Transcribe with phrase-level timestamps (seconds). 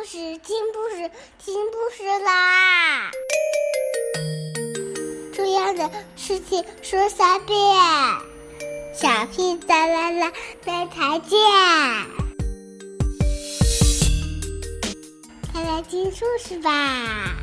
[0.00, 3.10] 故事，听故事，听故事啦！
[5.34, 7.58] 重要的事情说三遍，
[8.94, 10.32] 小屁哒啦啦，
[10.64, 11.38] 明天见！
[15.52, 17.36] 快来听故事吧。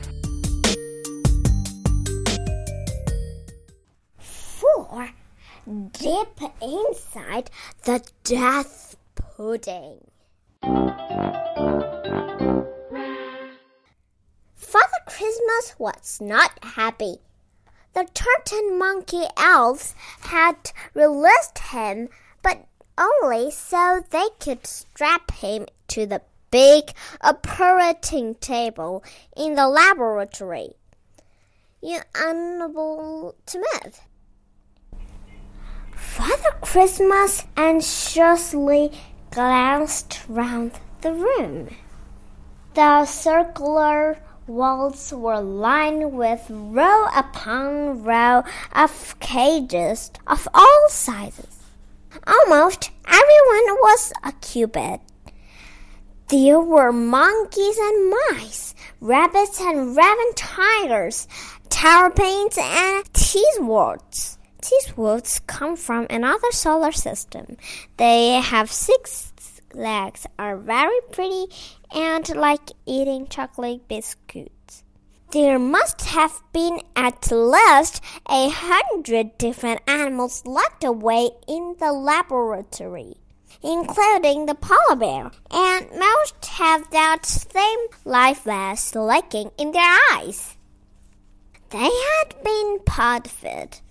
[4.60, 5.10] Four,
[5.94, 7.46] dip inside
[7.84, 10.00] the death pudding.
[15.18, 17.16] Christmas was not happy.
[17.96, 22.10] The Turton Monkey elves had released him,
[22.44, 22.68] but
[23.00, 26.22] only so they could strap him to the
[26.52, 29.04] big operating table
[29.36, 30.76] in the laboratory.
[31.82, 34.02] You Unable to move.
[35.96, 38.92] Father Christmas anxiously
[39.32, 41.76] glanced round the room.
[42.76, 51.60] The circular walls were lined with row upon row of cages of all sizes.
[52.26, 55.00] Almost everyone was a cupid.
[56.30, 61.28] There were monkeys and mice, rabbits and raven tigers,
[61.70, 64.38] terrapins and teasworts.
[64.62, 67.58] Teasworts come from another solar system.
[67.98, 69.32] They have six
[69.78, 71.46] legs, are very pretty,
[71.94, 74.84] and like eating chocolate biscuits.
[75.32, 83.16] There must have been at least a hundred different animals locked away in the laboratory,
[83.64, 90.58] including the polar bear, and most have that same life vest in their eyes.
[91.70, 93.82] They had been pod fed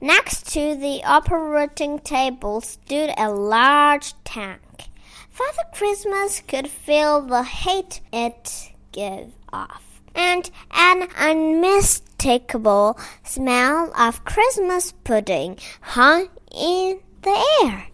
[0.00, 4.90] Next to the operating table stood a large tank.
[5.34, 14.92] Father Christmas could feel the heat it gave off, and an unmistakable smell of Christmas
[15.02, 17.88] pudding hung in the air.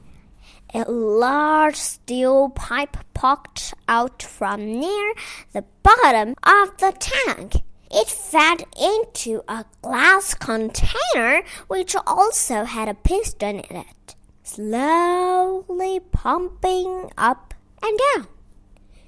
[0.74, 5.14] A large steel pipe poked out from near
[5.54, 7.54] the bottom of the tank.
[7.90, 14.14] It fed into a glass container which also had a piston in it,
[14.54, 18.26] slowly pumping up and down.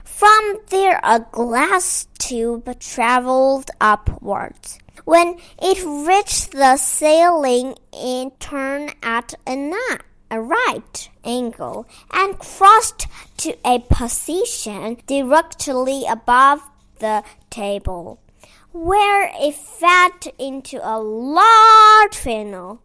[0.04, 4.78] From there, a glass tube traveled upwards.
[5.04, 9.74] When it reached the ceiling, it turned at a,
[10.30, 16.60] a right angle and crossed to a position directly above
[17.00, 18.20] the table
[18.70, 22.80] where it fed into a large funnel.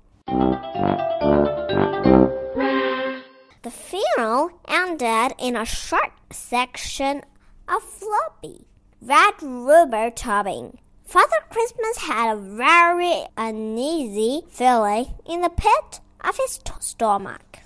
[3.64, 7.24] The funeral ended in a short section
[7.68, 8.66] of floppy
[9.02, 10.80] red rubber tubing.
[11.06, 17.60] Father Christmas had a very uneasy feeling in the pit of his stomach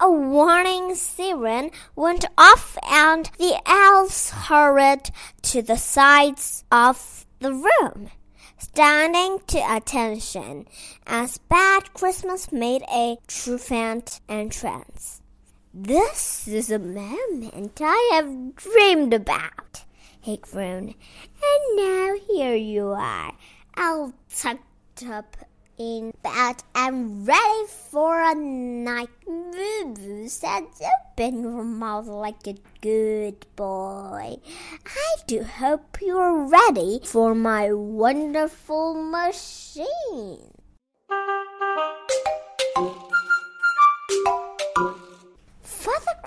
[0.00, 5.10] a warning siren went off and the elves hurried
[5.42, 8.10] to the sides of the room,
[8.58, 10.66] standing to attention
[11.06, 15.22] as Bad Christmas made a triumphant entrance.
[15.72, 19.84] This is a moment I have dreamed about,
[20.20, 20.94] he groaned.
[21.42, 23.32] And now here you are,
[23.76, 25.36] all tucked up
[25.78, 29.10] in bed and ready for a night.
[29.26, 30.64] Moo said,
[31.12, 34.36] open your mouth like a good boy.
[34.86, 40.52] I do hope you're ready for my wonderful machine.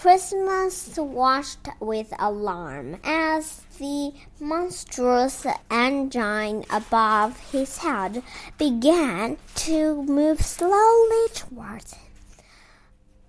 [0.02, 8.24] Christmas watched with alarm as the monstrous engine above his head
[8.58, 12.12] began to move slowly towards him.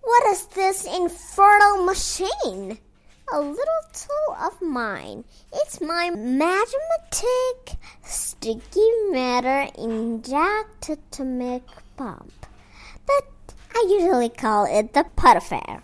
[0.01, 2.79] What is this infernal machine?
[3.31, 5.25] A little tool of mine.
[5.53, 11.67] It's my mathematic sticky matter injected to make
[11.99, 12.47] pump.
[13.07, 15.83] But I usually call it the Puttifair.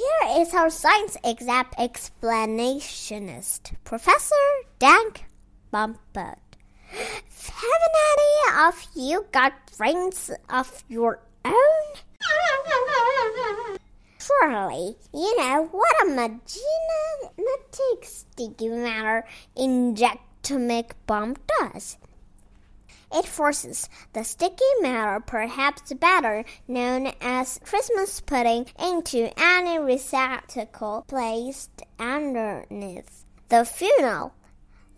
[0.00, 4.46] Here is our science exam explanationist, Professor
[4.78, 5.26] Dank
[5.70, 6.40] Bumpert.
[6.88, 11.52] Haven't any of you got brains of your own?
[14.18, 16.40] Surely, you know what a magnetic
[18.00, 21.98] sticky matter injectomic bomb does.
[23.12, 31.82] It forces the sticky matter, perhaps better known as Christmas pudding, into any receptacle placed
[31.98, 34.32] underneath the funnel.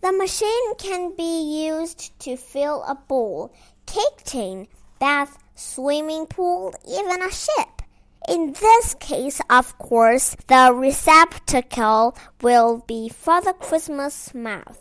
[0.01, 3.51] The machine can be used to fill a bowl,
[3.85, 4.67] cake tin,
[4.99, 7.81] bath, swimming pool, even a ship.
[8.29, 14.79] In this case, of course, the receptacle will be Father Christmas mouth.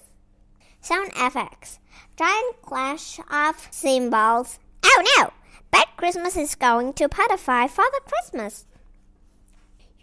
[0.80, 1.78] Sound effects.
[2.16, 4.58] Giant clash of cymbals.
[4.84, 5.32] Oh no!
[5.70, 8.66] Bad Christmas is going to petrify Father Christmas.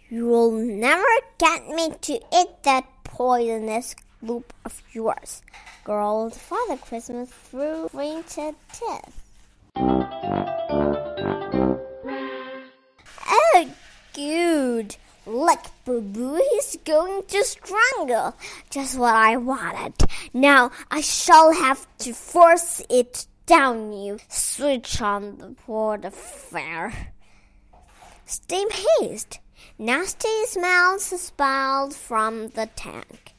[0.08, 1.04] You'll never
[1.38, 5.42] get me to eat that poisonous loop of yours,
[5.84, 9.22] growled Father Christmas through gritted teeth.
[13.28, 13.68] Oh,
[14.14, 14.96] good.
[15.26, 18.34] Look, Boo Boo, he's going to strangle.
[18.70, 19.94] Just what I wanted.
[20.32, 24.18] Now I shall have to force it down you.
[24.28, 27.12] Switch on the port affair.
[28.24, 29.40] Steam haste.
[29.78, 33.34] Nasty smells spilled from the tank.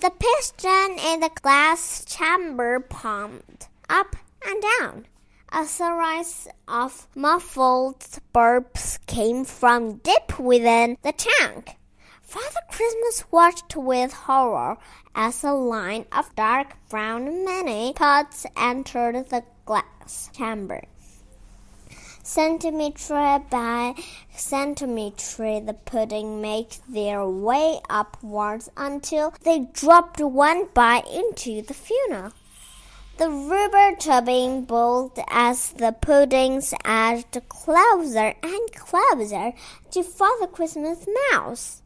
[0.00, 4.14] The piston in the glass chamber pumped up
[4.46, 5.06] and down.
[5.50, 8.00] A series of muffled
[8.34, 11.78] burps came from deep within the tank.
[12.20, 14.76] Father Christmas watched with horror
[15.14, 20.82] as a line of dark brown mini pots entered the glass chamber.
[22.22, 23.94] Centimeter by
[24.34, 32.32] centimeter, the pudding made their way upwards until they dropped one by into the funnel.
[33.18, 39.54] The rubber tubing bulged as the puddings edged closer and closer
[39.90, 41.82] to Father Christmas Mouse.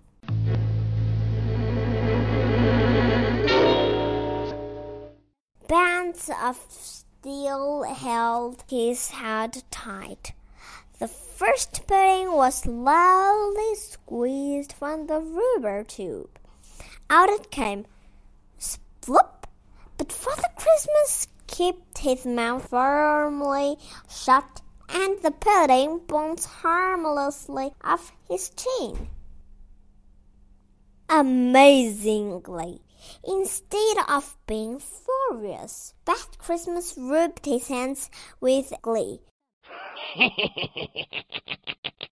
[5.67, 10.35] Bands of steel held his head tight.
[10.99, 16.39] The first pudding was slowly squeezed from the rubber tube.
[17.09, 17.87] Out it came,
[18.61, 19.42] sploop!
[20.03, 23.77] But Father Christmas kept his mouth firmly
[24.11, 29.11] shut, and the pudding bounced harmlessly off his chin.
[31.09, 32.81] Amazingly,
[33.23, 38.11] instead of being furious, Bad Christmas rubbed his hands
[38.41, 39.21] with glee.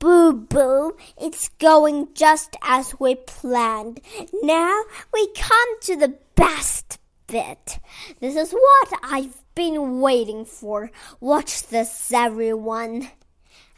[0.00, 4.00] Boo boo, it's going just as we planned.
[4.42, 4.82] Now
[5.12, 7.78] we come to the best bit.
[8.18, 10.90] This is what I've been waiting for.
[11.20, 13.10] Watch this, everyone.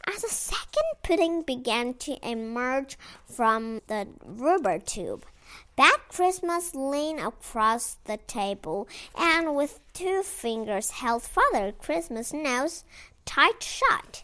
[0.07, 5.25] As a second pudding began to emerge from the rubber tube,
[5.75, 8.87] Bad Christmas leaned across the table
[9.17, 12.85] and with two fingers held Father Christmas' nose
[13.25, 14.23] tight shut.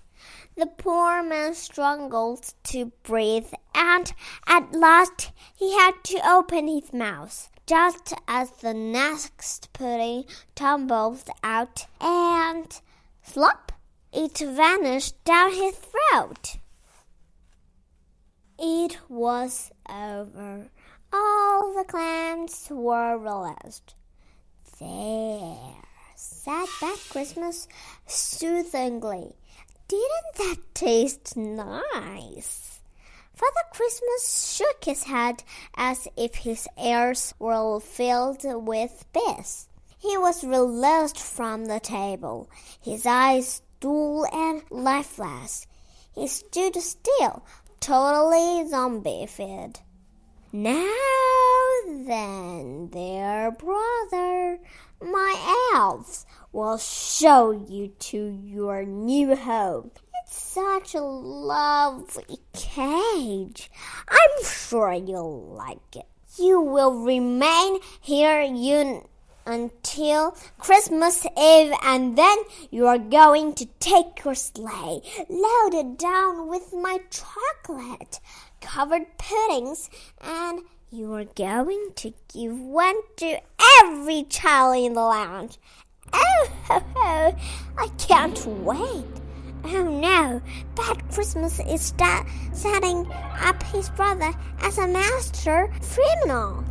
[0.60, 4.12] The poor man struggled to breathe, and
[4.46, 7.50] at last he had to open his mouth.
[7.66, 10.26] Just as the next pudding
[10.56, 12.78] tumbled out and
[13.24, 13.72] slop,
[14.12, 16.58] it vanished down his throat.
[18.58, 20.68] It was over.
[21.14, 23.96] All the clams were released.
[24.78, 25.58] There,
[26.18, 27.70] said Bad Christmas
[28.06, 29.38] soothingly.
[29.90, 32.82] Didn't that taste nice?
[33.34, 35.44] Father Christmas shook his head
[35.76, 39.68] as if his ears were filled with bees.
[39.98, 45.66] He was released from the table, his eyes dull and lifeless.
[46.14, 47.44] He stood still,
[47.80, 49.78] totally zombified.
[50.52, 50.94] Now
[51.88, 54.60] then, dear brother,
[55.02, 59.92] my elves will show you to your new home.
[60.24, 63.72] It's such a lovely cage.
[64.08, 66.06] I'm sure you'll like it.
[66.38, 69.08] You will remain here you
[69.46, 72.38] until Christmas Eve, and then
[72.70, 78.20] you are going to take your sleigh loaded down with my chocolate
[78.62, 79.90] covered puddings,
[80.22, 80.62] and
[80.92, 83.40] you are going to give one to
[83.82, 85.58] every child in the lounge.
[86.14, 89.06] Oh, I can't wait.
[89.66, 90.42] Oh no,
[90.76, 93.12] Bad Christmas is sta- setting
[93.42, 96.64] up his brother as a master criminal.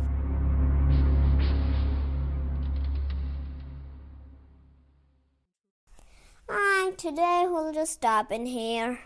[6.49, 8.99] Alright, today we'll just stop in here.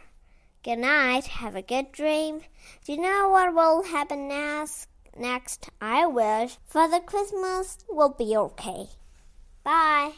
[0.63, 1.25] Good night.
[1.27, 2.39] Have a good dream.
[2.85, 4.87] Do you know what will happen next?
[5.17, 8.87] Next, I wish Father Christmas will be okay.
[9.65, 10.13] Bye.